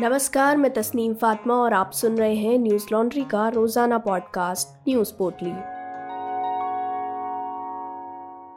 नमस्कार, 0.00 0.56
मैं 0.56 0.72
तस्नीम 0.72 1.14
फातिमा 1.14 1.54
और 1.54 1.72
आप 1.72 1.90
सुन 1.92 2.16
रहे 2.18 2.34
हैं 2.34 2.58
न्यूज़ 2.58 2.86
लॉन्ड्री 2.92 3.24
का 3.24 3.48
रोज़ाना 3.48 3.98
पॉडकास्ट, 3.98 4.68
न्यूज़ 4.88 5.12
पोटली। 5.14 5.50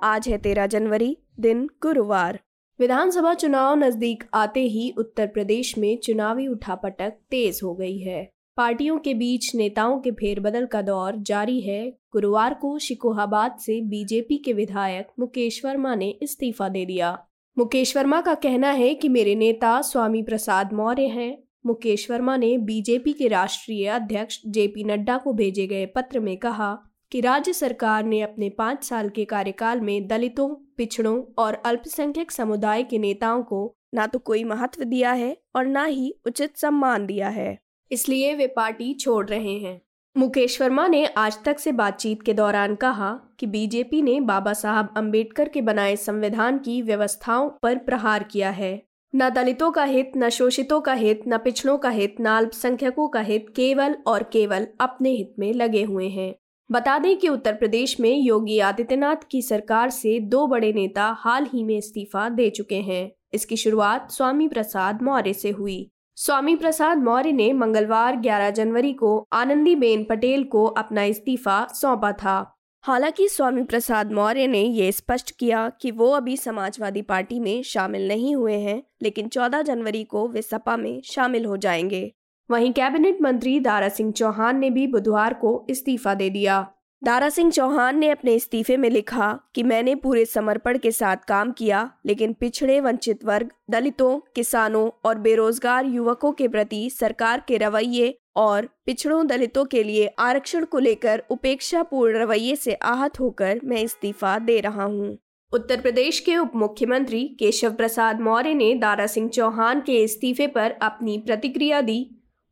आज 0.03 0.27
है 0.27 0.37
तेरह 0.37 0.67
जनवरी, 0.67 1.17
दिन 1.39 1.69
गुरुवार। 1.81 2.39
विधानसभा 2.79 3.33
चुनाव 3.33 3.75
नज़दीक 3.75 4.23
आते 4.33 4.61
ही 4.61 4.93
उत्तर 4.97 5.27
प्रदेश 5.27 5.77
में 5.77 5.97
चुनावी 5.97 6.47
उठापटक 6.47 7.09
तेज 7.29 7.59
हो 7.63 7.73
गई 7.73 7.97
है। 7.97 8.29
पार्टियों 8.57 8.97
के 8.97 9.13
बीच 9.13 9.55
नेताओं 9.55 9.99
के 9.99 10.11
फेरबदल 10.11 10.65
का 10.65 10.81
दौर 10.81 11.15
जारी 11.15 11.59
है। 11.61 11.89
गुरुवार 11.89 12.53
को 12.53 12.77
शिकोहाबाद 12.79 13.57
से 13.59 13.81
बीजेपी 13.81 14.37
के 14.37 14.53
विधायक 14.53 15.07
मुकेश 15.19 15.61
वर्मा 15.65 15.95
ने 15.95 16.09
इस्तीफा 16.21 16.69
दे 16.69 16.85
दिया। 16.85 17.27
मुकेश 17.57 17.97
वर्मा 17.97 18.21
का 18.21 18.33
कहना 18.35 18.71
है 18.71 18.95
कि 18.95 19.09
मेरे 19.09 19.35
नेता 19.35 19.81
स्वामी 19.81 20.21
प्रसाद 20.23 20.73
मौर्य 20.73 21.01
हैं। 21.01 21.43
मुकेश 21.65 22.11
वर्मा 22.11 22.37
ने 22.37 22.57
बीजेपी 22.57 23.13
के 23.13 23.27
राष्ट्रीय 23.27 23.87
अध्यक्ष 23.87 24.39
जेपी 24.47 24.83
नड्डा 24.83 25.17
को 25.17 25.33
भेजे 25.33 25.67
गए 25.67 25.85
पत्र 25.85 26.19
में 26.19 26.37
कहा 26.37 26.77
कि 27.11 27.21
राज्य 27.21 27.53
सरकार 27.53 28.03
ने 28.03 28.21
अपने 28.21 28.49
पाँच 28.49 28.83
साल 28.83 29.09
के 29.09 29.25
कार्यकाल 29.25 29.81
में 29.81 30.07
दलितों, 30.07 30.49
पिछड़ों 30.77 31.23
और 31.37 31.53
अल्पसंख्यक 31.65 32.31
समुदाय 32.31 32.83
के 32.83 32.97
नेताओं 32.97 33.43
को 33.43 33.75
न 33.95 34.07
तो 34.07 34.19
कोई 34.19 34.43
महत्व 34.43 34.83
दिया 34.83 35.11
है 35.11 35.37
और 35.55 35.65
न 35.65 35.85
ही 35.85 36.13
उचित 36.27 36.57
सम्मान 36.57 37.05
दिया 37.05 37.29
है। 37.29 37.57
इसलिए 37.91 38.35
वे 38.35 38.47
पार्टी 38.47 38.93
छोड़ 38.93 39.29
रहे 39.29 39.57
हैं। 39.59 39.81
मुकेश 40.17 40.61
वर्मा 40.61 40.87
ने 40.87 41.05
आज 41.05 41.37
तक 41.45 41.59
से 41.59 41.71
बातचीत 41.71 42.21
के 42.21 42.33
दौरान 42.33 42.75
कहा 42.75 43.19
कि 43.39 43.45
बीजेपी 43.45 44.01
ने 44.01 44.19
बाबा 44.21 44.53
साहब 44.53 44.93
अंबेडकर 44.97 45.49
के 45.49 45.61
बनाए 45.61 45.95
संविधान 45.95 46.57
की 46.57 46.81
व्यवस्थाओं 46.81 47.49
पर 47.49 47.77
प्रहार 47.77 48.23
किया 48.23 48.49
है। 48.49 48.83
न 49.15 49.29
दलितों 49.29 49.71
का 49.71 49.83
हित, 49.83 50.11
न 50.17 50.29
शोषितों 50.29 50.81
का 50.81 50.93
हित, 50.93 51.21
न 51.27 51.37
पिछड़ों 51.37 51.77
का 51.77 51.89
हित, 51.89 52.15
न 52.21 52.25
अल्पसंख्यकों 52.25 53.07
का 53.07 53.19
हित 53.19 53.45
केवल 53.49 53.95
और 54.07 54.23
केवल 54.23 54.67
अपने 54.79 55.09
हित 55.09 55.33
में 55.39 55.53
लगे 55.53 55.83
हुए 55.83 56.07
हैं। 56.07 56.35
बता 56.71 56.99
दें 56.99 57.17
कि 57.17 57.29
उत्तर 57.29 57.53
प्रदेश 57.53 57.99
में 57.99 58.17
योगी 58.17 58.59
आदित्यनाथ 58.59 59.27
की 59.31 59.41
सरकार 59.41 59.89
से 59.89 60.19
दो 60.19 60.47
बड़े 60.47 60.73
नेता 60.73 61.15
हाल 61.19 61.47
ही 61.53 61.63
में 61.63 61.77
इस्तीफा 61.77 62.29
दे 62.29 62.49
चुके 62.49 62.81
हैं। 62.81 63.11
इसकी 63.33 63.55
शुरुआत 63.55 64.11
स्वामी 64.11 64.47
प्रसाद 64.47 65.01
मौर्य 65.01 65.33
से 65.33 65.49
हुई। 65.49 65.89
स्वामी 66.15 66.55
प्रसाद 66.55 66.97
मौर्य 66.97 67.31
ने 67.31 67.53
मंगलवार 67.53 68.15
11 68.15 68.49
जनवरी 68.49 68.93
को 68.93 69.27
आनंदीबेन 69.33 70.03
पटेल 70.03 70.43
को 70.43 70.65
अपना 70.65 71.03
इस्तीफा 71.03 71.67
सौंपा 71.73 72.11
था। 72.11 72.55
हालाँकि 72.81 73.27
स्वामी 73.27 73.63
प्रसाद 73.63 74.11
मौर्य 74.11 74.47
ने 74.47 74.61
यह 74.61 74.91
स्पष्ट 74.91 75.31
किया 75.31 75.71
कि 75.81 75.91
वो 75.91 76.11
अभी 76.11 76.37
समाजवादी 76.37 77.01
पार्टी 77.01 77.39
में 77.39 77.63
शामिल 77.63 78.07
नहीं 78.07 78.35
हुए 78.35 78.53
हैं, 78.53 78.83
लेकिन 79.01 79.27
14 79.27 79.61
जनवरी 79.61 80.03
को 80.03 80.27
वे 80.27 80.41
सपा 80.41 80.77
में 80.77 81.01
शामिल 81.05 81.45
हो 81.45 81.57
जाएँगे। 81.57 82.13
वहीं 82.51 82.73
कैबिनेट 82.73 83.21
मंत्री 83.21 83.59
दारा 83.59 83.89
सिंह 83.89 84.11
चौहान 84.11 84.57
ने 84.57 84.69
भी 84.69 84.87
बुधवार 84.87 85.33
को 85.33 85.67
इस्तीफा 85.69 86.13
दे 86.13 86.29
दिया। 86.29 86.73
दारा 87.03 87.27
सिंह 87.29 87.49
चौहान 87.51 87.97
ने 87.99 88.09
अपने 88.09 88.33
इस्तीफे 88.35 88.75
में 88.77 88.89
लिखा 88.89 89.27
कि 89.55 89.63
मैंने 89.63 89.95
पूरे 89.95 90.23
समर्पण 90.25 90.77
के 90.77 90.91
साथ 90.91 91.25
काम 91.27 91.51
किया, 91.51 91.89
लेकिन 92.05 92.33
पिछड़े 92.33 92.79
वंचित 92.79 93.25
वर्ग, 93.25 93.49
दलितों, 93.69 94.19
किसानों 94.35 94.89
और 95.05 95.17
बेरोजगार 95.17 95.85
युवकों 95.85 96.31
के 96.31 96.47
प्रति 96.47 96.89
सरकार 96.89 97.43
के 97.47 97.57
रवैये 97.57 98.15
और 98.35 98.69
पिछड़ों 98.85 99.25
दलितों 99.27 99.65
के 99.65 99.83
लिए 99.83 100.07
आरक्षण 100.19 100.65
को 100.65 100.79
लेकर 100.79 101.23
उपेक्षा 101.29 101.83
पूर्ण 101.83 102.17
रवैये 102.17 102.55
से 102.55 102.73
आहत 102.73 103.19
होकर 103.19 103.59
मैं 103.63 103.81
इस्तीफा 103.81 104.39
दे 104.39 104.59
रहा 104.59 104.83
हूँ। 104.83 105.17
उत्तर 105.53 105.81
प्रदेश 105.81 106.19
के 106.19 106.37
उप 106.37 106.51
मुख्यमंत्री 106.55 107.23
केशव 107.39 107.73
प्रसाद 107.73 108.21
मौर्य 108.21 108.53
ने 108.53 108.73
दारा 108.75 109.07
सिंह 109.07 109.29
चौहान 109.29 109.81
के 109.81 110.03
इस्तीफे 110.03 110.47
पर 110.47 110.71
अपनी 110.81 111.17
प्रतिक्रिया 111.17 111.81
दी। 111.81 112.03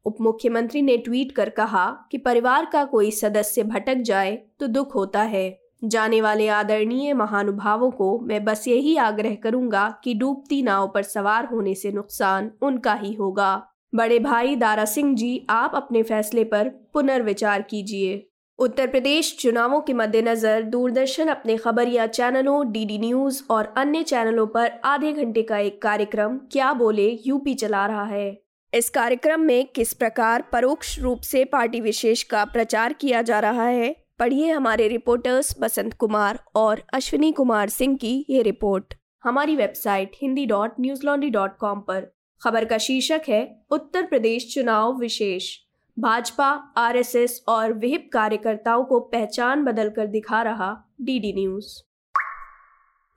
उप 0.06 0.18
मुख्यमंत्री 0.22 0.82
ने 0.82 0.98
ट्वीट 0.98 1.32
कर 1.32 1.50
कहा 1.50 1.86
कि 2.12 2.18
परिवार 2.18 2.66
का 2.66 2.84
कोई 2.84 3.12
सदस्य 3.12 3.64
भटक 3.64 3.96
जाए 3.96 4.38
तो 4.60 4.68
दुख 4.68 4.96
होता 4.96 5.22
है। 5.22 5.60
जाने 5.84 6.22
वाले 6.22 6.48
आदरणीय 6.48 7.14
महानुभावों 7.14 7.90
को 7.92 8.18
मैं 8.20 8.44
बस 8.46 8.68
यही 8.68 8.96
आग्रह 8.98 9.36
करूँगा 9.36 9.90
कि 10.04 10.14
डूबती 10.14 10.62
नाव 10.64 10.88
पर 10.88 11.04
सवार 11.04 11.46
होने 11.46 11.76
से 11.76 11.92
नुकसान 11.92 12.52
उनका 12.62 12.94
ही 12.94 13.14
होगा। 13.14 13.68
बड़े 13.94 14.20
भाई 14.20 14.56
दारा 14.56 14.86
सिंह 14.86 15.16
जी, 15.16 15.46
आप 15.50 15.72
अपने 15.76 16.04
फैसले 16.04 16.44
पर 16.44 16.70
पुनर्विचार 16.94 17.62
कीजिए। 17.62 18.28
उत्तर 18.60 18.88
प्रदेश 18.88 19.36
चुनावों 19.40 19.82
के 19.82 19.94
मद्देनजर 19.94 20.62
दूरदर्शन 20.62 21.28
अपने 21.28 21.58
खबरिया 21.58 22.06
चैनलों, 22.08 22.72
डीडी 22.72 22.98
न्यूज़ 22.98 23.42
और 23.50 23.74
अन्य 23.78 24.04
चैनलों 24.04 24.46
पर 24.48 24.72
आधे 24.86 25.14
घंटे 25.14 25.42
का 25.42 25.58
एक 25.58 25.82
कार्यक्रम, 25.82 26.38
क्या 26.52 26.72
बोले, 26.74 27.10
यूपी 27.28 27.54
चला 27.54 27.86
रहा 27.86 28.04
है। 28.04 28.42
इस 28.74 28.90
कार्यक्रम 28.90 29.42
में 29.42 29.68
किस 29.68 29.92
प्रकार 29.94 30.42
परोक्ष 30.52 30.98
रूप 31.00 31.22
से 31.22 31.44
पार्टी 31.46 31.80
विशेष 31.82 32.22
का 32.24 32.44
प्रचार 32.46 32.94
किया 32.94 33.22
जा 33.22 33.40
रहा 33.40 33.64
है, 33.64 33.96
पढ़िए 34.20 34.52
हमारे 34.52 34.88
रिपोर्टर्स 34.88 35.56
बसंत 35.62 35.94
कुमार 35.94 36.40
और 36.56 36.84
अश्विनी 36.94 37.32
कुमार 37.32 37.70
सिंह 37.70 37.98
की 37.98 38.14
ये 38.30 38.42
रिपोर्ट। 38.42 38.94
हमारी 39.24 39.56
website 39.56 40.12
Hindi 40.22 40.46
dot 40.46 40.80
news 40.80 41.06
laundry 41.06 41.30
dot 41.30 41.58
com 41.58 41.80
पर 41.80 42.08
खबर 42.42 42.66
का 42.66 42.78
शीर्षक 42.78 43.30
है, 43.30 43.44
उत्तर 43.72 44.06
प्रदेश 44.06 44.54
चुनाव 44.54 44.98
विशेष। 45.00 45.56
भाजपा, 45.98 46.50
आरएसएस 46.78 47.44
और 47.48 47.74
विहिप 47.74 48.10
कार्यकर्ताओं 48.14 48.84
को 48.84 49.00
पहचान 49.00 49.64
बदलकर 49.64 50.08
दिखा 50.08 50.42
रहा 50.42 50.76
डीडी 51.02 51.34
न्यूज़। 51.34 51.78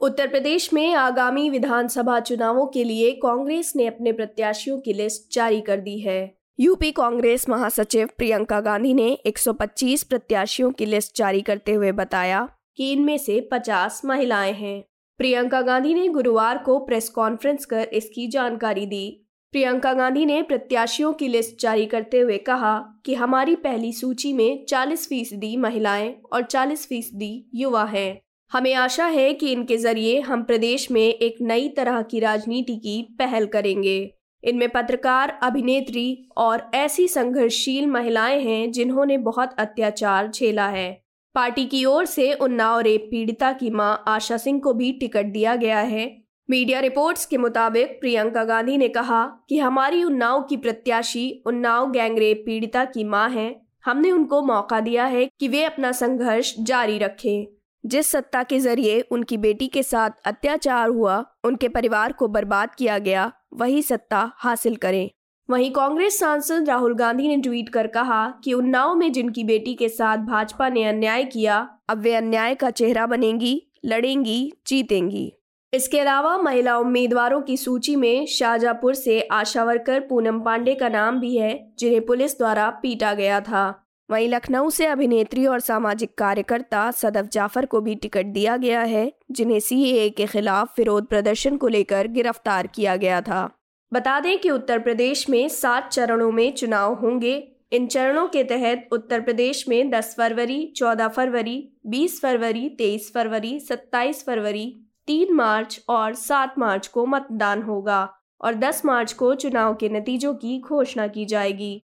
उत्तर 0.01 0.27
प्रदेश 0.27 0.73
में 0.73 0.95
आगामी 0.95 1.51
विधानसभा 1.51 2.21
चुनावों 2.21 2.67
के 2.67 2.85
लिए 2.85 3.13
कांग्रेस 3.13 3.73
ने 3.77 3.87
अपने 3.87 4.13
प्रत्याशियों 4.13 4.81
की 4.81 4.93
लिस्ट 4.93 5.35
जारी 5.35 5.61
कर 5.61 5.81
दी 5.81 5.99
है। 5.99 6.35
यूपी 6.61 6.93
कांग्रेस 6.93 7.49
महासचिव 7.49 8.09
प्रियंका 8.19 8.61
गांधी 8.61 8.95
ने 8.95 9.19
125 9.27 10.03
प्रत्याशियों 10.03 10.71
की 10.71 10.87
लिस्ट 10.87 11.17
जारी 11.17 11.41
करते 11.41 11.73
हुए 11.73 11.93
बताया 11.93 12.49
कि 12.77 12.93
इनमें 12.93 13.19
से 13.19 13.49
50 13.53 14.05
महिलाएँ 14.05 14.53
हैं। 14.53 14.85
प्रियंका 15.19 15.61
गांधी 15.63 15.95
ने 15.95 16.09
गुरुवार 16.09 16.59
को 16.59 16.79
प्रेस 16.79 17.09
कॉन्फ्रेंस 17.09 17.65
कर 17.65 17.89
इसकी 17.93 18.27
जानकारी 18.29 18.87
दी। 18.87 19.27
प्रियंका 19.53 19.93
गांधी 19.93 20.27
ने 20.27 20.43
प्रत्याशियों 20.43 21.13
की 21.13 21.29
लिस्ट 21.29 21.63
जारी 21.63 21.87
करते 21.87 22.19
हुए 22.19 22.39
कहा 22.39 22.79
कि 23.05 23.15
हमारी 23.15 23.57
पहली 23.57 23.93
सूची 23.93 24.33
में 24.33 24.67
40 24.67 25.09
फ़ीसदी 25.09 25.57
महिलाएँ 25.57 26.15
और 26.33 26.43
40 26.43 26.87
फ़ीसदी 26.87 27.51
युवा 27.55 27.85
हैं। 27.85 28.24
हमें 28.53 28.75
आशा 28.75 29.07
है 29.07 29.35
कि 29.35 29.53
इनके 29.53 29.77
ज़रिए 29.77 30.21
हम 30.21 30.43
प्रदेश 30.43 30.91
में 30.91 31.03
एक 31.03 31.37
नई 31.41 31.69
तरह 31.69 32.03
की 32.03 32.21
राजनीति 32.21 32.77
की 32.77 33.17
पहल 33.19 33.47
करेंगे। 33.47 34.15
इनमें 34.45 34.69
पत्रकार, 34.69 35.39
अभिनेत्री 35.43 36.29
और 36.37 36.71
ऐसी 36.75 37.09
संघर्षशील 37.09 37.87
महिलाएँ 37.87 38.41
हैं 38.41 38.73
जिन्होंने 38.73 39.19
बहुत 39.19 39.55
अत्याचार 39.59 40.31
झेला 40.31 40.69
है। 40.69 41.05
पार्टी 41.35 41.65
की 41.65 41.85
ओर 41.85 42.05
से 42.05 42.33
उन्नाव 42.33 42.81
रेप 42.81 43.09
पीड़िता 43.11 43.53
की 43.53 43.71
माँ 43.71 44.05
आशा 44.07 44.37
सिंह 44.37 44.61
को 44.61 44.73
भी 44.73 44.93
टिकट 44.93 45.25
दिया 45.25 45.57
गया 45.57 45.79
है। 45.79 46.07
मीडिया 46.51 46.81
रिपोर्ट्स 46.81 47.27
के 47.27 47.37
मुताबिक 47.37 48.01
प्रियंका 48.01 48.45
गांधी 48.45 48.77
ने 48.77 48.89
कहा 48.89 49.25
कि 49.49 49.59
हमारी 49.59 50.05
उन्नाव 50.05 50.43
की 50.43 50.57
प्रत्याशी, 50.57 51.43
उन्नाव 51.47 51.91
गैंगरेप 51.91 52.43
पीड़िता 52.47 52.85
की 52.85 53.05
माँ 53.05 53.29
है। 53.31 53.61
हमने 53.85 54.11
उनको 54.11 54.43
मौका 54.43 54.81
दिया 54.81 55.05
है 55.05 55.29
कि 55.41 55.49
वे 55.49 55.65
अपना 55.65 55.93
संघर्ष 55.93 56.55
जारी 56.61 56.99
रखें। 56.99 57.47
जिस 57.87 58.07
सत्ता 58.07 58.43
के 58.43 58.59
ज़रिए 58.59 59.01
उनकी 59.01 59.37
बेटी 59.37 59.67
के 59.67 59.83
साथ 59.83 60.11
अत्याचार 60.25 60.89
हुआ, 60.89 61.25
उनके 61.45 61.69
परिवार 61.69 62.13
को 62.13 62.29
बर्बाद 62.29 62.75
किया 62.75 62.99
गया, 62.99 63.33
वही 63.55 63.83
सत्ता 63.83 64.33
हासिल 64.37 64.77
करें। 64.77 65.11
वहीं 65.51 65.71
कांग्रेस 65.71 66.19
सांसद 66.19 66.69
राहुल 66.69 66.95
गांधी 66.95 67.29
ने 67.29 67.37
ट्वीट 67.37 67.69
कर 67.69 67.87
कहा 67.87 68.35
कि 68.45 68.53
उन्नाव 68.53 68.95
में 68.95 69.13
जिनकी 69.13 69.45
बेटी 69.45 69.75
के 69.75 69.89
साथ 69.89 70.17
भाजपा 70.17 70.69
ने 70.69 70.85
अन्याय 70.85 71.25
किया, 71.25 71.79
अब 71.89 71.99
वे 71.99 72.15
अन्याय 72.15 72.55
का 72.55 72.71
चेहरा 72.71 73.07
बनेंगी, 73.07 73.71
लड़ेंगी, 73.85 74.53
जीतेंगी। 74.67 75.33
इसके 75.75 76.01
अलावा 76.01 76.39
महिला 76.39 76.79
उम्मीदवारों 76.79 77.43
की 77.43 77.57
सूची 77.57 77.97
में 77.97 78.27
शाहजहापुर 78.27 78.95
से 78.95 79.21
आशा 79.21 79.65
वर्कर 79.65 80.01
पूनम 80.01 80.41
पांडे 80.41 80.75
का 80.75 80.89
नाम 80.89 81.21
भी 81.21 81.37
है, 81.37 81.75
जिन्हें 81.79 82.07
पुलिस 82.07 82.39
द्वारा 82.39 82.71
पीटा 82.71 83.15
गया 83.15 83.41
था। 83.41 83.84
वहीं 84.11 84.29
लखनऊ 84.29 84.71
से 84.71 84.87
अभिनेत्री 84.87 85.47
और 85.47 85.61
सामाजिक 85.61 86.15
कार्यकर्ता 86.19 86.91
सदफ 86.91 87.29
जाफ़र 87.33 87.67
को 87.67 87.81
भी 87.81 87.95
टिकट 87.95 88.27
दिया 88.27 88.57
गया 88.57 88.81
है, 88.81 89.13
जिन्हें 89.31 89.61
सीए 89.61 90.09
के 90.11 90.27
खिलाफ 90.27 90.79
विरोध 90.79 91.07
प्रदर्शन 91.07 91.57
को 91.57 91.69
लेकर 91.69 92.07
गिरफ़्तार 92.07 92.67
किया 92.67 92.97
गया 92.97 93.21
था। 93.21 93.49
बता 93.93 94.21
दें 94.21 94.39
कि 94.39 94.51
उत्तर 94.51 94.79
प्रदेश 94.79 95.29
में 95.31 95.49
सात 95.49 95.89
चरणों 95.89 96.33
में 96.33 96.53
चुनाव 96.55 96.95
होंगे। 96.95 97.37
इन 97.73 97.87
चरणों 97.87 98.27
के 98.29 98.45
तहत 98.45 98.89
उत्तर 98.93 99.21
प्रदेश 99.21 99.69
में 99.69 99.91
10 99.91 100.15
फरवरी 100.19 100.73
14 100.77 101.09
फरवरी 101.09 101.73
20 101.87 102.21
फरवरी 102.21 102.69
23 102.69 103.11
फरवरी 103.15 103.59
27 103.61 104.25
फरवरी 104.27 104.67
3 105.07 105.33
मार्च 105.33 105.81
और 105.89 106.15
7 106.15 106.59
मार्च 106.59 106.87
को 106.87 107.07
मतदान 107.07 107.63
होगा 107.63 108.09
और 108.41 108.55
10 108.55 108.85
मार्च 108.85 109.13
को 109.13 109.35
चुनाव 109.35 109.75
के 109.75 109.89
नतीजों 109.89 110.35
की 110.35 110.61
घोषणा 110.61 111.07
की 111.07 111.25
जाएगी। 111.25 111.83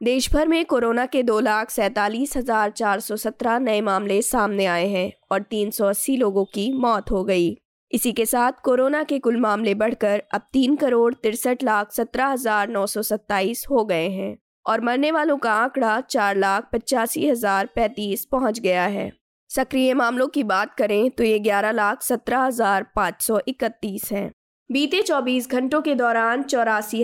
देश 0.00 0.28
भर 0.32 0.48
में 0.48 0.64
कोरोना 0.64 1.04
के 1.06 1.22
दो 1.22 1.38
लाख 1.40 1.70
सैतालीस 1.70 2.36
हज़ार 2.36 2.70
चार 2.70 3.00
सौ 3.00 3.16
सत्रह 3.16 3.58
नए 3.58 3.80
मामले 3.80 4.20
सामने 4.22 4.66
आए 4.66 4.86
हैं 4.86 5.10
और 5.32 5.42
तीन 5.42 5.70
सौ 5.70 5.86
अस्सी 5.86 6.16
लोगों 6.16 6.44
की 6.44 6.70
मौत 6.72 7.10
हो 7.10 7.22
गई। 7.24 7.56
इसी 7.90 8.12
के 8.12 8.26
साथ 8.26 8.60
कोरोना 8.64 9.02
के 9.02 9.18
कुल 9.18 9.40
मामले 9.40 9.74
बढ़कर 9.74 10.22
अब 10.34 10.46
तीन 10.52 10.76
करोड़ 10.76 11.12
तिरसठ 11.14 11.64
लाख 11.64 11.92
सत्रह 11.92 12.26
हज़ार 12.26 12.68
नौ 12.68 12.86
सौ 12.86 13.02
सत्ताईस 13.02 13.66
हो 13.70 13.84
गए 13.84 14.08
हैं 14.10 14.36
और 14.66 14.80
मरने 14.80 15.10
वालों 15.10 15.36
का 15.38 15.52
आंकड़ा 15.54 16.00
चार 16.00 16.36
लाख 16.36 16.68
पचासी 16.72 17.28
हज़ार 17.28 17.68
पैंतीस 17.74 18.24
पहुँच 18.24 18.60
गया 18.60 18.86
है। 18.88 19.10
सक्रिय 19.50 19.94
मामलों 19.94 20.28
की 20.28 20.42
बात 20.44 20.74
करें 20.74 21.10
तो 21.10 21.24
ये 21.24 21.38
ग्यारह 21.40 21.72
लाख 21.72 22.02
सत्रह 22.02 22.42
हज़ार 22.42 22.86
पाँच 22.96 23.22
सौ 23.22 23.40
इकतीस 23.48 24.10
है। 24.12 24.30
बीते 24.70 25.00
24 25.02 25.48
घंटों 25.50 25.80
के 25.82 25.94
दौरान 25.94 26.42
चौरासी 26.42 27.02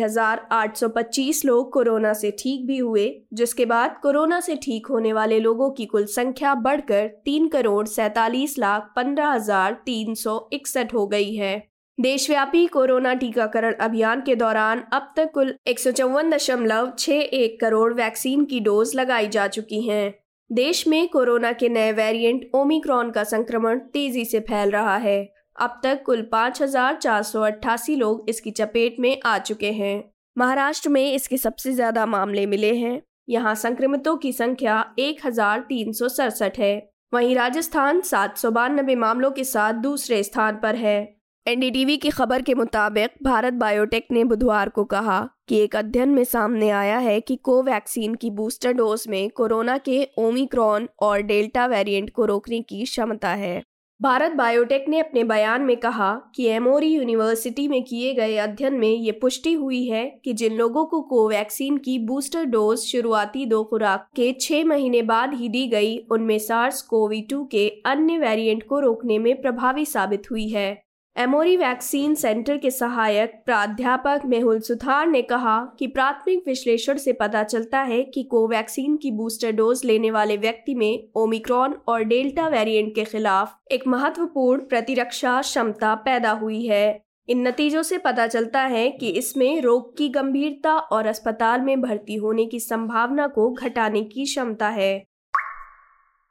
लोग 1.45 1.73
कोरोना 1.73 2.13
से 2.13 2.31
ठीक 2.31 2.67
भी 2.67 2.79
हुए, 2.79 3.05
जिसके 3.33 3.65
बाद 3.65 3.97
कोरोना 4.03 4.39
से 4.41 4.57
ठीक 4.57 4.87
होने 4.87 5.13
वाले 5.13 5.39
लोगों 5.41 5.71
की 5.71 5.85
कुल 5.87 6.05
संख्या 6.05 6.55
बढ़कर 6.55 7.07
तीन 7.25 7.47
करोड़ 7.49 7.87
सैतालीस 7.87 8.59
लाख 8.59 8.91
पंद्रह 8.97 9.29
हज़ार 9.29 9.73
तीन 9.87 10.15
सौ 10.15 10.39
इकसठ 10.53 10.95
हो 10.95 11.07
गई 11.07 11.35
है। 11.35 11.57
देशव्यापी 11.99 12.67
कोरोना 12.67 13.13
टीकाकरण 13.15 13.75
अभियान 13.81 14.21
के 14.21 14.35
दौरान 14.37 14.83
अब 14.93 15.13
तक 15.17 15.31
कुल 15.35 15.55
एक 15.65 17.61
करोड़ 17.61 17.93
वैक्सीन 17.95 18.45
की 18.45 18.61
डोज 18.61 18.95
लगाई 18.95 19.29
जा 19.29 19.47
चुकी 19.49 19.81
हैं। 19.81 20.15
देश 20.51 20.87
में 20.89 21.09
कोरोना 21.09 21.53
के 21.53 21.69
नए 21.69 21.93
वेरिएंट 21.93 22.51
ओमिक्रॉन 22.55 23.11
का 23.11 23.25
संक्रमण 23.25 23.79
तेज़ी 23.93 24.25
से 24.25 24.41
फैल 24.41 24.71
रहा 24.71 24.97
है। 24.97 25.23
अब 25.57 25.81
तक 25.83 26.03
कुल 26.07 26.23
पाँच 26.23 26.63
हज़ार 26.63 26.97
चार 26.97 27.23
सौ 27.23 27.43
अट्ठासी 27.43 27.97
लोग 27.97 28.29
इसकी 28.29 28.51
चपेट 28.51 28.97
में 29.01 29.21
आ 29.27 29.39
चुके 29.39 29.73
हैं। 29.73 30.03
महाराष्ट्र 30.37 30.89
में 30.89 31.13
इसके 31.13 31.37
सबसे 31.37 31.73
ज़्यादा 31.73 32.07
मामले 32.07 32.47
मिले 32.47 32.75
हैं। 32.75 33.01
यहाँ 33.29 33.55
संक्रमितों 33.55 34.17
की 34.17 34.33
संख्या 34.33 34.85
एक 34.99 35.27
हज़ार 35.27 35.61
तीन 35.61 35.93
सौ 35.93 36.09
सड़सठ 36.09 36.59
है। 36.59 36.75
वहीं 37.13 37.35
राजस्थान 37.37 38.01
सात 38.01 38.37
सौ 38.37 38.51
बानबे 38.51 38.95
मामलों 38.97 39.31
के 39.31 39.45
साथ 39.45 39.73
दूसरे 39.81 40.23
स्थान 40.23 40.57
पर 40.57 40.77
है। 40.77 41.17
एनडीटीवी 41.47 41.97
की 41.97 42.11
खबर 42.11 42.43
के 42.43 42.55
मुताबिक 42.55 43.11
भारत 43.23 43.53
बायोटेक 43.53 44.07
ने 44.13 44.23
बुधवार 44.25 44.69
को 44.69 44.85
कहा 44.85 45.21
कि 45.49 45.57
एक 45.57 45.77
अध्ययन 45.77 46.09
में 46.09 46.23
सामने 46.25 46.69
आया 46.71 46.99
है 46.99 47.21
कि 47.21 47.37
कोवैक्सीन 47.37 48.15
की 48.15 48.31
बूस्टर 48.31 48.73
डोज 48.73 49.05
में 49.09 49.31
कोरोना 49.31 49.77
के 49.79 50.07
ओमिक्रॉन 50.19 50.89
और 51.01 51.23
डेल्टा 51.23 51.67
वेरिएंट 51.67 52.11
को 52.11 52.25
रोकने 52.25 52.61
की 52.61 52.83
क्षमता 52.85 53.31
है। 53.35 53.63
भारत 54.03 54.33
बायोटेक 54.33 54.85
ने 54.89 54.99
अपने 54.99 55.23
बयान 55.25 55.63
में 55.63 55.77
कहा 55.77 56.13
कि 56.35 56.47
एमोरी 56.47 56.87
यूनिवर्सिटी 56.87 57.67
में 57.69 57.83
किए 57.83 58.15
गए 58.15 58.37
अध्ययन 58.37 58.75
में 58.75 58.89
ये 58.89 59.13
पुष्टि 59.13 59.53
हुई 59.53 59.85
है 59.87 60.05
कि 60.25 60.33
जिन 60.33 60.57
लोगों 60.57 60.85
को 60.87 61.01
कोवैक्सीन 61.01 61.77
की 61.77 61.99
बूस्टर 61.99 62.45
डोज 62.45 62.79
शुरुआती 62.79 63.47
दो 63.47 63.63
खुराक 63.65 64.09
के 64.17 64.33
छह 64.41 64.65
महीने 64.65 65.03
बाद 65.03 65.35
ही 65.35 65.49
दी 65.49 65.67
गई, 65.67 65.97
उनमें 66.11 66.39
सार्स 66.39 66.83
कोवी 66.83 67.21
टू 67.21 67.45
के 67.45 67.69
अन्य 67.87 68.19
वेरिएंट 68.19 68.67
को 68.69 68.81
रोकने 68.81 69.19
में 69.19 69.41
प्रभावी 69.43 69.85
साबित 69.87 70.31
हुई 70.31 70.49
है। 70.49 70.83
एमोरी 71.17 71.57
वैक्सीन 71.57 72.15
सेंटर 72.15 72.57
के 72.57 72.71
सहायक 72.71 73.33
प्राध्यापक 73.47 74.21
मेहुल 74.27 74.61
सुथार 74.61 75.07
ने 75.07 75.21
कहा 75.23 75.59
कि 75.79 75.87
प्राथमिक 75.87 76.43
विश्लेषण 76.47 76.99
से 76.99 77.13
पता 77.13 77.43
चलता 77.43 77.81
है 77.81 78.03
कि 78.05 78.23
कोवैक्सीन 78.23 78.97
की 78.97 79.11
बूस्टर 79.11 79.53
डोज 79.53 79.85
लेने 79.85 80.11
वाले 80.11 80.37
व्यक्ति 80.37 80.75
में 80.75 81.09
ओमिक्रॉन 81.17 81.75
और 81.89 82.05
डेल्टा 82.05 82.49
वेरिएंट 82.49 82.95
के 82.95 83.05
खिलाफ 83.05 83.59
एक 83.73 83.87
महत्वपूर्ण 83.87 84.63
प्रतिरक्षा 84.63 85.41
क्षमता 85.41 85.95
पैदा 85.95 86.31
हुई 86.33 86.65
है। 86.67 87.03
इन 87.29 87.47
नतीजों 87.49 87.83
से 87.83 87.99
पता 87.99 88.27
चलता 88.27 88.61
है 88.61 88.91
कि 88.91 89.09
इसमें 89.09 89.61
रोग 89.63 89.97
की 89.99 90.09
गंभीरता 90.09 90.75
और 90.75 91.07
अस्पताल 91.07 91.61
में 91.61 91.81
भर्ती 91.81 92.15
होने 92.15 92.47
की 92.47 92.61
संभावना 92.61 93.27
को 93.27 93.51
घटाने 93.51 94.03
की 94.05 94.25
क्षमता 94.25 94.69
है। 94.69 95.12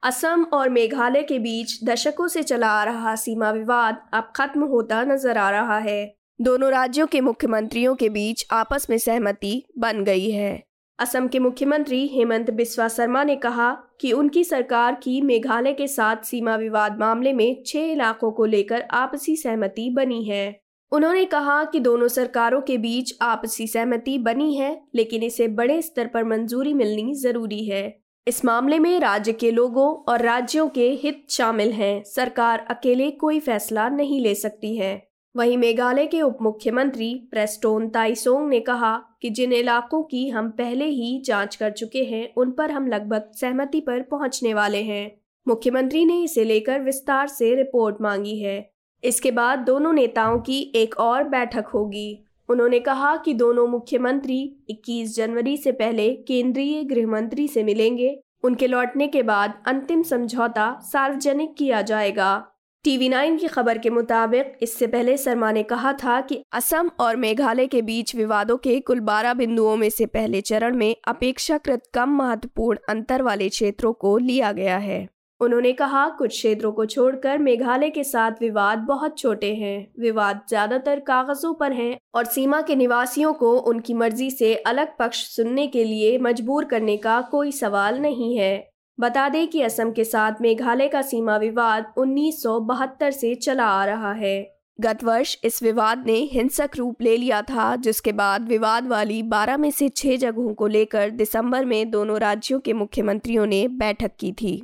असम 0.03 0.45
और 0.53 0.69
मेघालय 0.69 1.23
के 1.23 1.39
बीच 1.39 1.83
दशकों 1.83 2.27
से 2.27 2.43
चला 2.43 2.67
आ 2.67 2.83
रहा 2.83 3.15
सीमा 3.15 3.51
विवाद 3.51 4.01
अब 4.13 4.31
खत्म 4.35 4.63
होता 4.63 5.03
नज़र 5.03 5.37
आ 5.37 5.49
रहा 5.51 5.77
है। 5.77 6.15
दोनों 6.39 6.71
राज्यों 6.71 7.07
के 7.07 7.21
मुख्यमंत्रियों 7.21 7.95
के 7.95 8.09
बीच 8.09 8.45
आपस 8.51 8.89
में 8.89 8.97
सहमति 8.97 9.63
बन 9.77 10.03
गई 10.03 10.31
है। 10.31 10.63
असम 10.99 11.27
के 11.27 11.39
मुख्यमंत्री 11.39 12.07
हेमंत 12.07 12.49
बिस्वा 12.51 12.87
शर्मा 12.87 13.23
ने 13.23 13.35
कहा 13.35 13.71
कि 13.99 14.11
उनकी 14.11 14.43
सरकार 14.43 14.95
की 14.95 15.21
मेघालय 15.21 15.73
के 15.73 15.87
साथ 15.87 16.15
सीमा 16.15 16.55
विवाद 16.55 16.99
मामले 16.99 17.33
में 17.33 17.63
छह 17.67 17.79
इलाकों 17.79 18.31
को 18.31 18.45
लेकर 18.45 18.85
आपसी 18.91 19.35
सहमति 19.35 19.89
बनी 19.89 20.23
है। 20.23 20.61
उन्होंने 20.91 21.25
कहा 21.25 21.63
कि 21.63 21.79
दोनों 21.79 22.07
सरकारों 22.07 22.61
के 22.61 22.77
बीच 22.77 23.17
आपसी 23.21 23.67
सहमति 23.67 24.17
बनी 24.17 24.55
है, 24.55 24.81
लेकिन 24.95 25.23
इसे 25.23 25.47
बड़े 25.47 25.81
स्तर 25.81 26.07
पर 26.07 26.23
मंजूरी 26.23 26.73
मिलनी 26.73 27.13
ज़रूरी 27.13 27.65
है। 27.65 28.00
इस 28.27 28.45
मामले 28.45 28.79
में 28.79 28.99
राज्य 28.99 29.33
के 29.33 29.51
लोगों 29.51 30.11
और 30.11 30.21
राज्यों 30.21 30.69
के 30.69 30.89
हित 30.89 31.25
शामिल 31.29 31.71
हैं। 31.71 32.03
सरकार 32.03 32.67
अकेले 32.69 33.11
कोई 33.11 33.39
फैसला 33.39 33.89
नहीं 33.89 34.21
ले 34.21 34.35
सकती 34.35 34.75
है। 34.77 35.07
वहीं 35.35 35.57
मेघालय 35.57 36.07
के 36.07 36.21
उप 36.21 36.37
मुख्यमंत्री 36.41 37.27
प्रेस्टोन 37.31 37.89
ताइसोंग 37.89 38.49
ने 38.49 38.59
कहा 38.59 39.03
कि 39.21 39.29
जिन 39.29 39.53
इलाकों 39.53 40.03
की 40.03 40.29
हम 40.29 40.49
पहले 40.49 40.85
ही 40.85 41.21
जाँच 41.25 41.55
कर 41.55 41.71
चुके 41.71 42.03
हैं, 42.03 42.33
उन 42.37 42.51
पर 42.51 42.71
हम 42.71 42.87
लगभग 42.87 43.31
सहमति 43.35 43.79
पर 43.79 44.01
पहुँचने 44.01 44.53
वाले 44.53 44.81
हैं। 44.81 45.21
मुख्यमंत्री 45.47 46.05
ने 46.05 46.23
इसे 46.23 46.43
लेकर 46.43 46.79
विस्तार 46.79 47.27
से 47.27 47.55
रिपोर्ट 47.55 47.95
मांगी 48.01 48.39
है। 48.39 48.71
इसके 49.03 49.31
बाद 49.31 49.59
दोनों 49.59 49.93
नेताओं 49.93 50.39
की 50.39 50.71
एक 50.75 50.97
और 50.97 51.23
बैठक 51.23 51.65
होगी। 51.73 52.25
उन्होंने 52.51 52.79
कहा 52.79 53.15
कि 53.15 53.33
दोनों 53.33 53.67
मुख्यमंत्री 53.67 54.39
21 54.69 55.15
जनवरी 55.15 55.57
से 55.57 55.71
पहले 55.71 56.09
केंद्रीय 56.27 56.83
गृह 56.83 57.07
मंत्री 57.07 57.47
से 57.47 57.63
मिलेंगे। 57.63 58.19
उनके 58.43 58.67
लौटने 58.67 59.07
के 59.07 59.23
बाद 59.23 59.61
अंतिम 59.67 60.03
समझौता 60.03 60.79
सार्वजनिक 60.83 61.55
किया 61.57 61.81
जाएगा। 61.81 62.47
टीवी 62.83 63.09
नाइन 63.09 63.37
की 63.37 63.47
खबर 63.47 63.77
के 63.77 63.89
मुताबिक, 63.89 64.57
इससे 64.61 64.87
पहले 64.87 65.17
शर्मा 65.17 65.51
ने 65.51 65.63
कहा 65.63 65.93
था 65.93 66.19
कि 66.21 66.41
असम 66.53 66.89
और 66.99 67.15
मेघालय 67.15 67.67
के 67.67 67.81
बीच 67.81 68.15
विवादों 68.15 68.57
के 68.57 68.79
कुल 68.79 68.99
12 68.99 69.33
बिंदुओं 69.33 69.75
में 69.75 69.89
से 69.89 70.05
पहले 70.05 70.41
चरण 70.41 70.75
में 70.75 70.95
अपेक्षाकृत 71.07 71.83
कम 71.93 72.09
महत्वपूर्ण 72.09 72.79
अंतर 72.89 73.21
वाले 73.21 73.49
क्षेत्रों 73.49 73.93
को 73.93 74.17
लिया 74.17 74.51
गया 74.51 74.77
है। 74.77 75.07
उन्होंने 75.41 75.71
कहा, 75.73 76.07
कुछ 76.09 76.29
क्षेत्रों 76.29 76.71
को 76.71 76.85
छोड़कर 76.85 77.37
मेघालय 77.37 77.89
के 77.89 78.03
साथ 78.03 78.31
विवाद 78.41 78.79
बहुत 78.79 79.17
छोटे 79.17 79.53
हैं। 79.55 79.87
विवाद 79.99 80.41
ज़्यादातर 80.49 80.99
कागजों 80.99 81.53
पर 81.53 81.73
हैं 81.73 81.97
और 82.15 82.25
सीमा 82.25 82.61
के 82.61 82.75
निवासियों 82.75 83.33
को 83.33 83.51
उनकी 83.59 83.93
मर्ज़ी 83.93 84.29
से 84.31 84.53
अलग 84.55 84.95
पक्ष 84.99 85.23
सुनने 85.27 85.67
के 85.67 85.83
लिए 85.83 86.17
मजबूर 86.17 86.65
करने 86.65 86.97
का 86.97 87.19
कोई 87.21 87.51
सवाल 87.51 87.99
नहीं 87.99 88.35
है। 88.37 88.71
बता 88.97 89.27
दें 89.29 89.47
कि 89.47 89.61
असम 89.61 89.91
के 89.91 90.03
साथ 90.03 90.41
मेघालय 90.41 90.87
का 90.87 91.01
सीमा 91.01 91.37
विवाद 91.37 91.93
उन्नीस 91.97 92.41
सौ 92.43 92.59
बहत्तर 92.59 93.11
से 93.11 93.35
चला 93.35 93.65
आ 93.65 93.85
रहा 93.85 94.11
है। 94.13 94.39
गत 94.79 95.03
वर्ष 95.03 95.37
इस 95.43 95.61
विवाद 95.63 96.03
ने 96.07 96.17
हिंसक 96.31 96.77
रूप 96.77 97.01
ले 97.01 97.15
लिया 97.17 97.41
था, 97.41 97.75
जिसके 97.75 98.11
बाद 98.11 98.47
विवाद 98.47 98.87
वाली 98.87 99.21
12 99.23 99.57
में 99.57 99.71
से 99.71 99.89
छह 99.89 100.15
जगहों 100.15 100.53
को 100.53 100.67
लेकर 100.67 101.09
दिसंबर 101.09 101.65
में 101.65 101.89
दोनों 101.91 102.19
राज्यों 102.19 102.59
के 102.59 102.73
मुख्यमंत्रियों 102.73 103.45
ने 103.45 103.67
बैठक 103.67 104.11
की 104.19 104.31
थी। 104.31 104.61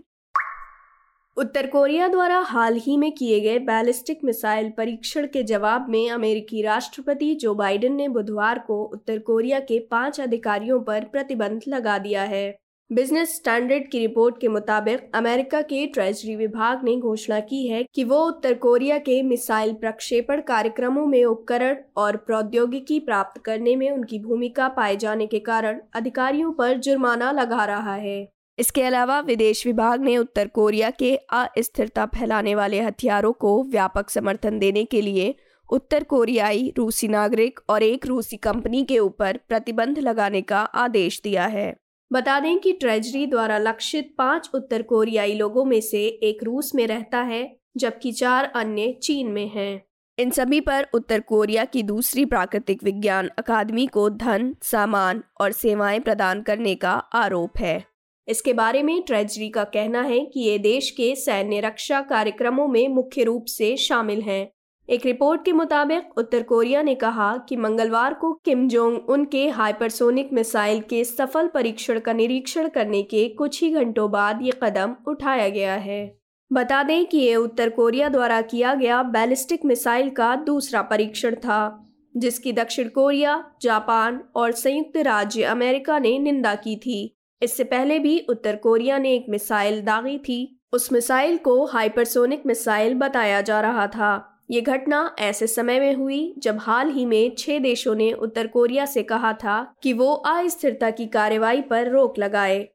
उत्तर 1.37 1.67
कोरिया 1.67 2.07
द्वारा 2.07 2.37
हाल 2.39 2.75
ही 2.75 2.95
में 2.97 3.11
किए 3.11 3.39
गए 3.39 3.57
बैलिस्टिक 3.59 4.19
मिसाइल 4.25 4.69
परीक्षण 4.69 5.25
के 5.25 5.41
जवाब 5.43 5.89
में 5.89 6.09
अमेरिकी 6.09 6.61
राष्ट्रपति 6.61 7.33
जो 7.35 7.53
बाइडेन 7.55 7.95
ने 7.95 8.07
बुधवार 8.07 8.59
को 8.59 8.81
उत्तर 8.83 9.19
कोरिया 9.19 9.59
के 9.59 9.77
पाँच 9.91 10.19
अधिकारियों 10.21 10.79
पर 10.79 11.03
प्रतिबंध 11.03 11.61
लगा 11.67 11.97
दिया 11.97 12.23
है। 12.23 12.57
बिज़नेस 12.89 13.35
स्टैंडर्ड 13.35 13.87
की 13.91 13.99
रिपोर्ट 13.99 14.39
के 14.41 14.47
मुताबिक 14.47 15.11
अमेरिका 15.15 15.61
के 15.61 15.85
ट्रेजरी 15.87 16.35
विभाग 16.35 16.83
ने 16.83 16.95
घोषणा 16.97 17.39
की 17.39 17.67
है 17.67 17.83
कि 17.95 18.03
वो 18.03 18.23
उत्तर 18.27 18.53
कोरिया 18.53 18.97
के 18.99 19.21
मिसाइल 19.23 19.73
प्रक्षेपण 19.73 20.41
कार्यक्रमों 20.41 21.05
में 21.05 21.23
उपकरण 21.25 21.75
और 21.97 22.17
प्रौद्योगिकी 22.17 22.99
प्राप्त 22.99 23.41
करने 23.41 23.75
में 23.75 23.89
उनकी 23.91 24.19
भूमिका 24.19 24.67
पाए 24.69 24.95
जाने 24.95 25.27
के 25.27 25.39
कारण 25.41 25.81
अधिकारियों 25.93 26.51
पर 26.53 26.77
जुर्माना 26.79 27.31
लगा 27.31 27.65
रहा 27.65 27.95
है। 27.95 28.17
इसके 28.59 28.83
अलावा 28.83 29.19
विदेश 29.19 29.65
विभाग 29.65 30.01
ने 30.01 30.17
उत्तर 30.17 30.47
कोरिया 30.47 30.89
के 30.89 31.15
अस्थिरता 31.15 32.05
फैलाने 32.05 32.55
वाले 32.55 32.81
हथियारों 32.81 33.33
को 33.33 33.63
व्यापक 33.63 34.09
समर्थन 34.09 34.59
देने 34.59 34.85
के 34.85 35.01
लिए 35.01 35.35
उत्तर 35.69 36.03
कोरियाई 36.03 36.73
रूसी 36.77 37.07
नागरिक 37.07 37.59
और 37.69 37.83
एक 37.83 38.05
रूसी 38.05 38.37
कंपनी 38.37 38.83
के 38.83 38.99
ऊपर 38.99 39.39
प्रतिबंध 39.47 39.99
लगाने 39.99 40.41
का 40.41 40.59
आदेश 40.59 41.21
दिया 41.23 41.45
है। 41.45 41.75
बता 42.13 42.39
दें 42.39 42.59
कि 42.59 42.71
ट्रेजरी 42.73 43.25
द्वारा 43.25 43.57
लक्षित 43.57 44.15
पाँच 44.17 44.49
उत्तर 44.53 44.81
कोरियाई 44.81 45.33
लोगों 45.33 45.65
में 45.65 45.81
से 45.81 46.05
एक 46.07 46.43
रूस 46.43 46.75
में 46.75 46.87
रहता 46.87 47.21
है, 47.21 47.57
जबकि 47.77 48.11
चार 48.11 48.51
अन्य 48.55 48.93
चीन 49.03 49.27
में 49.27 49.47
हैं। 49.49 49.81
इन 50.17 50.29
सभी 50.29 50.61
पर 50.61 50.87
उत्तर 50.93 51.19
कोरिया 51.19 51.65
की 51.65 51.83
दूसरी 51.83 52.25
प्राकृतिक 52.25 52.83
विज्ञान 52.83 53.29
अकादमी 53.37 53.87
को 53.87 54.09
धन, 54.09 54.55
सामान 54.63 55.23
और 55.41 55.51
सेवाएँ 55.51 55.99
प्रदान 55.99 56.41
करने 56.41 56.75
का 56.75 56.91
आरोप 56.91 57.57
है। 57.57 57.96
इसके 58.27 58.53
बारे 58.53 58.83
में 58.83 59.01
ट्रेजरी 59.01 59.49
का 59.49 59.63
कहना 59.63 60.01
है 60.01 60.19
कि 60.25 60.39
ये 60.39 60.57
देश 60.59 60.89
के 60.89 61.15
सैन्य 61.15 61.59
रक्षा 61.59 62.01
कार्यक्रमों 62.01 62.67
में 62.67 62.87
मुख्य 62.87 63.23
रूप 63.23 63.45
से 63.45 63.75
शामिल 63.77 64.21
हैं। 64.21 64.47
एक 64.89 65.05
रिपोर्ट 65.05 65.45
के 65.45 65.51
मुताबिक, 65.51 66.17
उत्तर 66.17 66.43
कोरिया 66.43 66.81
ने 66.81 66.95
कहा 66.95 67.35
कि 67.37 67.55
मंगलवार 67.55 68.13
को 68.13 68.31
किम 68.45 68.67
जोंग 68.67 69.09
उनके 69.09 69.47
हाइपरसोनिक 69.49 70.29
मिसाइल 70.33 70.79
के 70.81 71.03
सफल 71.03 71.47
परीक्षण 71.47 71.99
का 71.99 72.13
निरीक्षण 72.13 72.67
करने 72.67 73.03
के 73.03 73.27
कुछ 73.29 73.61
ही 73.63 73.69
घंटों 73.71 74.11
बाद 74.11 74.39
ये 74.41 74.51
कदम 74.63 74.95
उठाया 75.07 75.49
गया 75.49 75.73
है। 75.73 76.17
बता 76.51 76.83
दें 76.83 77.05
कि 77.05 77.17
ये 77.17 77.35
उत्तर 77.35 77.69
कोरिया 77.69 78.09
द्वारा 78.09 78.41
किया 78.41 78.73
गया 78.73 79.03
बैलिस्टिक 79.03 79.65
मिसाइल 79.65 80.09
का 80.09 80.35
दूसरा 80.35 80.81
परीक्षण 80.81 81.35
था, 81.35 81.89
जिसकी 82.17 82.53
दक्षिण 82.53 82.87
कोरिया, 82.87 83.43
जापान 83.61 84.23
और 84.35 84.51
संयुक्त 84.51 84.97
राज्य 84.97 85.43
अमेरिका 85.43 85.99
ने 85.99 86.17
निंदा 86.19 86.55
की 86.55 86.75
थी। 86.75 87.16
इससे 87.41 87.63
पहले 87.63 87.99
भी 87.99 88.25
उत्तर 88.29 88.55
कोरिया 88.55 88.97
ने 88.97 89.13
एक 89.13 89.25
मिसाइल 89.29 89.81
दागी 89.81 90.17
थी। 90.17 90.61
उस 90.73 90.91
मिसाइल 90.91 91.37
को 91.37 91.65
हाइपरसोनिक 91.65 92.43
मिसाइल 92.45 92.93
बताया 92.93 93.41
जा 93.41 93.61
रहा 93.61 93.87
था। 93.87 94.43
ये 94.51 94.61
घटना 94.61 95.15
ऐसे 95.19 95.47
समय 95.47 95.79
में 95.79 95.95
हुई 95.95 96.35
जब 96.37 96.57
हाल 96.57 96.89
ही 96.89 97.05
में 97.05 97.35
छह 97.37 97.59
देशों 97.59 97.95
ने 97.95 98.13
उत्तर 98.13 98.47
कोरिया 98.47 98.85
से 98.85 99.03
कहा 99.03 99.33
था 99.33 99.73
कि 99.83 99.93
वो 99.93 100.13
अस्थिरता 100.13 100.89
की 100.89 101.05
कार्रवाई 101.05 101.61
पर 101.61 101.89
रोक 101.89 102.19
लगाए। 102.19 102.69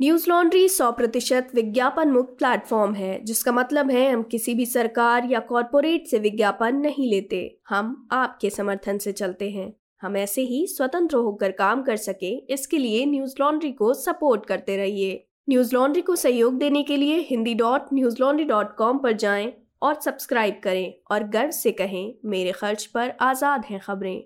न्यूज़ 0.00 0.30
लॉन्ड्री 0.30 0.68
सौ 0.68 0.92
प्रतिशत 0.92 1.48
विज्ञापन 1.54 2.08
मुक्त 2.08 2.38
प्लेटफॉर्म 2.38 2.94
है, 2.94 3.24
जिसका 3.24 3.52
मतलब 3.52 3.90
है 3.90 4.12
हम 4.12 4.22
किसी 4.22 4.54
भी 4.54 4.66
सरकार 4.66 5.24
या 5.24 5.40
कॉरपोरेट 5.40 6.06
से 6.06 6.18
विज्ञापन 6.18 6.76
नहीं 6.76 7.10
लेते। 7.10 7.58
हम 7.68 8.08
आपके 8.12 8.50
समर्थन 8.50 8.98
से 8.98 9.12
चलते 9.12 9.50
हैं। 9.50 9.79
हम 10.02 10.16
ऐसे 10.16 10.42
ही 10.42 10.66
स्वतंत्र 10.66 11.16
होकर 11.16 11.50
काम 11.50 11.82
कर 11.82 11.96
सके, 11.96 12.28
इसके 12.52 12.78
लिए 12.78 13.04
न्यूज़ 13.06 13.34
लॉन्ड्री 13.40 13.70
को 13.72 13.92
सपोर्ट 13.94 14.46
करते 14.46 14.76
रहिए। 14.76 15.26
न्यूज़ 15.48 15.74
लॉन्ड्री 15.74 16.02
को 16.02 16.16
सहयोग 16.16 16.54
देने 16.58 16.82
के 16.82 16.96
लिए 16.96 17.18
Hindi 17.20 17.54
dot 17.54 17.92
news 17.94 18.16
laundry 18.20 18.44
dot 18.44 18.74
com 18.76 18.98
पर 18.98 19.12
जाएँ 19.12 19.52
और 19.82 19.94
सब्सक्राइब 19.94 20.60
करें 20.64 20.94
और 21.10 21.24
गर्व 21.24 21.50
से 21.50 21.72
कहें, 21.72 22.14
मेरे 22.24 22.52
खर्च 22.52 22.84
पर 22.84 23.12
आज़ाद 23.20 23.64
हैं 23.70 23.80
खबरें। 23.80 24.22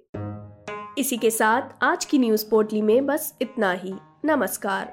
इसी 0.98 1.16
के 1.16 1.30
साथ 1.30 1.84
आज 1.84 2.04
की 2.04 2.18
न्यूज़ 2.18 2.48
पोर्टली 2.50 2.82
में 2.82 3.06
बस 3.06 3.32
इतना 3.42 3.72
ही। 3.72 3.94
नमस्कार। 4.24 4.92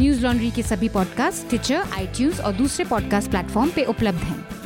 न्यूज़ 0.00 0.22
लॉन्ड्री 0.22 0.50
के 0.50 0.62
सभी 0.62 0.88
पॉडकास्ट 0.88 1.48
ट्विटर 1.48 1.82
आईटीज 1.98 2.40
और 2.40 2.52
दूसरे 2.52 2.84
पॉडकास्ट 2.84 3.30
प्लेटफॉर्म 3.30 3.70
पे 3.70 3.84
उपलब्ध 3.84 4.18
हैं। 4.18 4.65